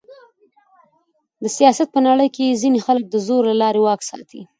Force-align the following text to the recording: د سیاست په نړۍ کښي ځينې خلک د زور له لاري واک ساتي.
د 1.43 1.45
سیاست 1.57 1.87
په 1.95 1.99
نړۍ 2.07 2.27
کښي 2.35 2.59
ځينې 2.61 2.79
خلک 2.85 3.03
د 3.09 3.15
زور 3.27 3.41
له 3.49 3.55
لاري 3.61 3.79
واک 3.81 4.01
ساتي. 4.09 4.41